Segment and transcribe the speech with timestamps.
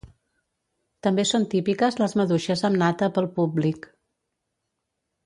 [1.07, 3.87] També són típiques les maduixes amb nata pel públic.